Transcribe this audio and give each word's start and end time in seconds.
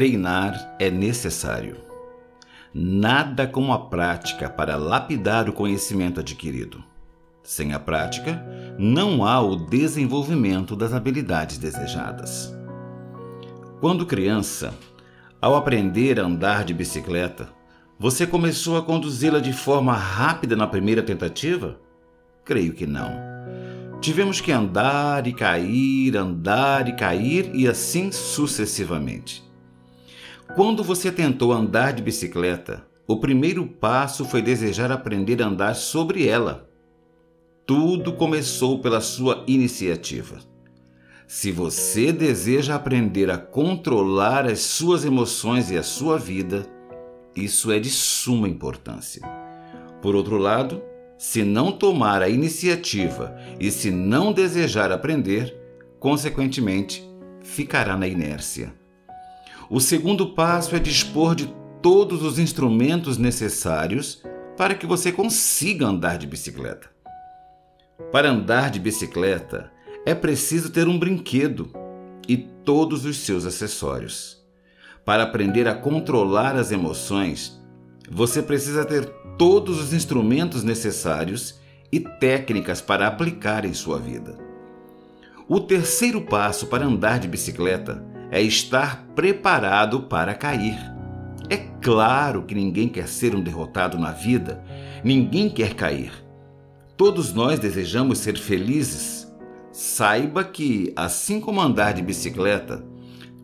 Treinar 0.00 0.76
é 0.78 0.90
necessário. 0.90 1.76
Nada 2.72 3.46
como 3.46 3.70
a 3.70 3.78
prática 3.78 4.48
para 4.48 4.74
lapidar 4.74 5.46
o 5.46 5.52
conhecimento 5.52 6.20
adquirido. 6.20 6.82
Sem 7.42 7.74
a 7.74 7.78
prática, 7.78 8.42
não 8.78 9.26
há 9.26 9.38
o 9.42 9.56
desenvolvimento 9.56 10.74
das 10.74 10.94
habilidades 10.94 11.58
desejadas. 11.58 12.50
Quando 13.78 14.06
criança, 14.06 14.72
ao 15.38 15.54
aprender 15.54 16.18
a 16.18 16.24
andar 16.24 16.64
de 16.64 16.72
bicicleta, 16.72 17.50
você 17.98 18.26
começou 18.26 18.78
a 18.78 18.82
conduzi-la 18.82 19.38
de 19.38 19.52
forma 19.52 19.92
rápida 19.92 20.56
na 20.56 20.66
primeira 20.66 21.02
tentativa? 21.02 21.78
Creio 22.42 22.72
que 22.72 22.86
não. 22.86 23.12
Tivemos 24.00 24.40
que 24.40 24.50
andar 24.50 25.26
e 25.26 25.34
cair, 25.34 26.16
andar 26.16 26.88
e 26.88 26.96
cair 26.96 27.50
e 27.52 27.68
assim 27.68 28.10
sucessivamente. 28.10 29.49
Quando 30.54 30.82
você 30.82 31.12
tentou 31.12 31.52
andar 31.52 31.92
de 31.92 32.02
bicicleta, 32.02 32.84
o 33.06 33.18
primeiro 33.18 33.64
passo 33.66 34.24
foi 34.24 34.42
desejar 34.42 34.90
aprender 34.90 35.40
a 35.40 35.46
andar 35.46 35.74
sobre 35.74 36.26
ela. 36.26 36.68
Tudo 37.64 38.14
começou 38.14 38.80
pela 38.80 39.00
sua 39.00 39.44
iniciativa. 39.46 40.38
Se 41.28 41.52
você 41.52 42.12
deseja 42.12 42.74
aprender 42.74 43.30
a 43.30 43.38
controlar 43.38 44.44
as 44.44 44.58
suas 44.58 45.04
emoções 45.04 45.70
e 45.70 45.78
a 45.78 45.84
sua 45.84 46.18
vida, 46.18 46.66
isso 47.36 47.70
é 47.70 47.78
de 47.78 47.88
suma 47.88 48.48
importância. 48.48 49.22
Por 50.02 50.16
outro 50.16 50.36
lado, 50.36 50.82
se 51.16 51.44
não 51.44 51.70
tomar 51.70 52.22
a 52.22 52.28
iniciativa 52.28 53.36
e 53.60 53.70
se 53.70 53.92
não 53.92 54.32
desejar 54.32 54.90
aprender, 54.90 55.56
consequentemente, 56.00 57.08
ficará 57.40 57.96
na 57.96 58.08
inércia. 58.08 58.79
O 59.72 59.78
segundo 59.78 60.30
passo 60.30 60.74
é 60.74 60.80
dispor 60.80 61.36
de 61.36 61.46
todos 61.80 62.24
os 62.24 62.40
instrumentos 62.40 63.16
necessários 63.16 64.20
para 64.56 64.74
que 64.74 64.84
você 64.84 65.12
consiga 65.12 65.86
andar 65.86 66.18
de 66.18 66.26
bicicleta. 66.26 66.90
Para 68.10 68.30
andar 68.30 68.68
de 68.72 68.80
bicicleta, 68.80 69.70
é 70.04 70.12
preciso 70.12 70.70
ter 70.70 70.88
um 70.88 70.98
brinquedo 70.98 71.70
e 72.28 72.36
todos 72.36 73.04
os 73.04 73.18
seus 73.18 73.46
acessórios. 73.46 74.44
Para 75.04 75.22
aprender 75.22 75.68
a 75.68 75.74
controlar 75.76 76.56
as 76.56 76.72
emoções, 76.72 77.62
você 78.10 78.42
precisa 78.42 78.84
ter 78.84 79.06
todos 79.38 79.78
os 79.80 79.92
instrumentos 79.92 80.64
necessários 80.64 81.60
e 81.92 82.00
técnicas 82.00 82.80
para 82.80 83.06
aplicar 83.06 83.64
em 83.64 83.72
sua 83.72 84.00
vida. 84.00 84.36
O 85.48 85.60
terceiro 85.60 86.22
passo 86.22 86.66
para 86.66 86.84
andar 86.84 87.20
de 87.20 87.28
bicicleta 87.28 88.09
é 88.30 88.40
estar 88.40 89.04
preparado 89.14 90.02
para 90.02 90.34
cair. 90.34 90.78
É 91.48 91.56
claro 91.82 92.44
que 92.44 92.54
ninguém 92.54 92.88
quer 92.88 93.08
ser 93.08 93.34
um 93.34 93.42
derrotado 93.42 93.98
na 93.98 94.12
vida, 94.12 94.62
ninguém 95.02 95.50
quer 95.50 95.74
cair. 95.74 96.12
Todos 96.96 97.32
nós 97.32 97.58
desejamos 97.58 98.18
ser 98.18 98.38
felizes. 98.38 99.26
Saiba 99.72 100.44
que, 100.44 100.92
assim 100.94 101.40
como 101.40 101.60
andar 101.60 101.94
de 101.94 102.02
bicicleta, 102.02 102.84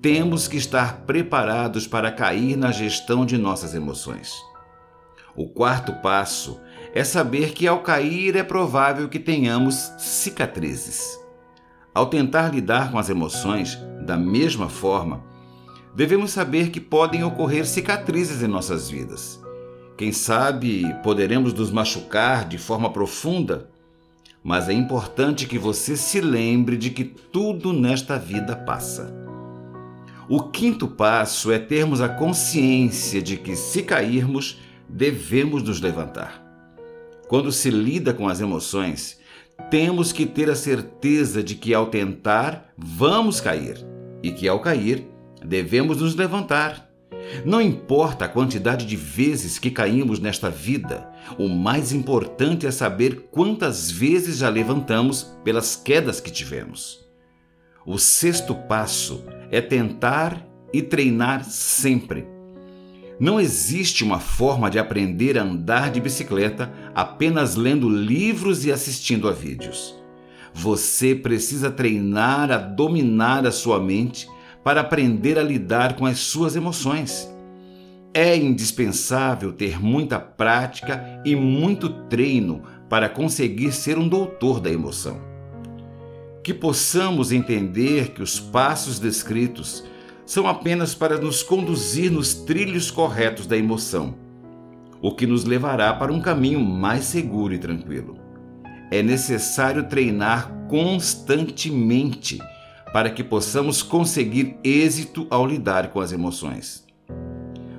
temos 0.00 0.46
que 0.46 0.56
estar 0.56 1.00
preparados 1.06 1.86
para 1.86 2.12
cair 2.12 2.56
na 2.56 2.70
gestão 2.70 3.24
de 3.26 3.36
nossas 3.36 3.74
emoções. 3.74 4.34
O 5.34 5.48
quarto 5.48 5.92
passo 6.02 6.60
é 6.94 7.02
saber 7.02 7.52
que 7.52 7.66
ao 7.66 7.82
cair 7.82 8.36
é 8.36 8.42
provável 8.42 9.08
que 9.08 9.18
tenhamos 9.18 9.74
cicatrizes. 9.98 11.18
Ao 11.94 12.06
tentar 12.06 12.54
lidar 12.54 12.92
com 12.92 12.98
as 12.98 13.08
emoções 13.08 13.78
da 14.04 14.16
mesma 14.16 14.68
forma, 14.68 15.22
devemos 15.94 16.30
saber 16.30 16.70
que 16.70 16.80
podem 16.80 17.24
ocorrer 17.24 17.66
cicatrizes 17.66 18.42
em 18.42 18.46
nossas 18.46 18.88
vidas. 18.88 19.40
Quem 19.96 20.12
sabe 20.12 20.84
poderemos 21.02 21.52
nos 21.52 21.72
machucar 21.72 22.46
de 22.46 22.56
forma 22.56 22.92
profunda, 22.92 23.68
mas 24.44 24.68
é 24.68 24.72
importante 24.72 25.46
que 25.46 25.58
você 25.58 25.96
se 25.96 26.20
lembre 26.20 26.76
de 26.76 26.90
que 26.90 27.04
tudo 27.04 27.72
nesta 27.72 28.16
vida 28.16 28.54
passa. 28.54 29.12
O 30.28 30.42
quinto 30.42 30.86
passo 30.86 31.50
é 31.50 31.58
termos 31.58 32.00
a 32.00 32.08
consciência 32.08 33.20
de 33.20 33.36
que, 33.36 33.56
se 33.56 33.82
cairmos, 33.82 34.60
devemos 34.88 35.62
nos 35.62 35.80
levantar. 35.80 36.44
Quando 37.26 37.50
se 37.50 37.70
lida 37.70 38.14
com 38.14 38.28
as 38.28 38.40
emoções, 38.40 39.17
temos 39.70 40.12
que 40.12 40.24
ter 40.24 40.48
a 40.48 40.54
certeza 40.54 41.42
de 41.42 41.54
que 41.54 41.74
ao 41.74 41.86
tentar, 41.86 42.72
vamos 42.76 43.40
cair 43.40 43.84
e 44.22 44.30
que 44.30 44.48
ao 44.48 44.60
cair, 44.60 45.06
devemos 45.44 46.00
nos 46.00 46.14
levantar. 46.14 46.88
Não 47.44 47.60
importa 47.60 48.24
a 48.24 48.28
quantidade 48.28 48.86
de 48.86 48.96
vezes 48.96 49.58
que 49.58 49.70
caímos 49.70 50.18
nesta 50.18 50.48
vida, 50.48 51.10
o 51.38 51.48
mais 51.48 51.92
importante 51.92 52.66
é 52.66 52.70
saber 52.70 53.28
quantas 53.30 53.90
vezes 53.90 54.38
já 54.38 54.48
levantamos 54.48 55.34
pelas 55.44 55.76
quedas 55.76 56.20
que 56.20 56.30
tivemos. 56.30 57.06
O 57.84 57.98
sexto 57.98 58.54
passo 58.54 59.24
é 59.50 59.60
tentar 59.60 60.46
e 60.72 60.80
treinar 60.80 61.44
sempre 61.44 62.26
não 63.20 63.40
existe 63.40 64.04
uma 64.04 64.20
forma 64.20 64.70
de 64.70 64.78
aprender 64.78 65.36
a 65.36 65.42
andar 65.42 65.90
de 65.90 66.00
bicicleta 66.00 66.72
apenas 66.94 67.56
lendo 67.56 67.88
livros 67.88 68.64
e 68.64 68.70
assistindo 68.70 69.28
a 69.28 69.32
vídeos. 69.32 69.96
Você 70.54 71.14
precisa 71.14 71.70
treinar 71.70 72.50
a 72.52 72.58
dominar 72.58 73.44
a 73.44 73.50
sua 73.50 73.80
mente 73.80 74.28
para 74.62 74.82
aprender 74.82 75.38
a 75.38 75.42
lidar 75.42 75.96
com 75.96 76.06
as 76.06 76.18
suas 76.18 76.54
emoções. 76.54 77.28
É 78.14 78.36
indispensável 78.36 79.52
ter 79.52 79.80
muita 79.82 80.18
prática 80.18 81.20
e 81.24 81.34
muito 81.34 81.88
treino 82.08 82.62
para 82.88 83.08
conseguir 83.08 83.72
ser 83.72 83.98
um 83.98 84.08
doutor 84.08 84.60
da 84.60 84.70
emoção. 84.70 85.20
Que 86.42 86.54
possamos 86.54 87.32
entender 87.32 88.10
que 88.10 88.22
os 88.22 88.40
passos 88.40 88.98
descritos 88.98 89.84
são 90.28 90.46
apenas 90.46 90.94
para 90.94 91.18
nos 91.18 91.42
conduzir 91.42 92.12
nos 92.12 92.34
trilhos 92.34 92.90
corretos 92.90 93.46
da 93.46 93.56
emoção, 93.56 94.14
o 95.00 95.10
que 95.14 95.26
nos 95.26 95.44
levará 95.44 95.94
para 95.94 96.12
um 96.12 96.20
caminho 96.20 96.60
mais 96.60 97.06
seguro 97.06 97.54
e 97.54 97.58
tranquilo. 97.58 98.18
É 98.90 99.02
necessário 99.02 99.88
treinar 99.88 100.52
constantemente 100.68 102.38
para 102.92 103.08
que 103.08 103.24
possamos 103.24 103.82
conseguir 103.82 104.58
êxito 104.62 105.26
ao 105.30 105.46
lidar 105.46 105.92
com 105.92 106.00
as 106.00 106.12
emoções. 106.12 106.86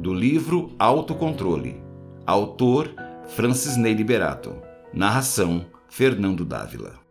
Do 0.00 0.12
livro 0.12 0.74
Autocontrole, 0.80 1.80
autor 2.26 2.92
Francis 3.36 3.76
Ney 3.76 3.94
Liberato, 3.94 4.52
narração 4.92 5.64
Fernando 5.88 6.44
Dávila. 6.44 7.01